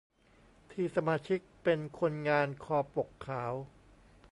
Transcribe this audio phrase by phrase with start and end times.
[0.71, 3.53] ที่สมาชิกเป็นคนงานคอปกขาว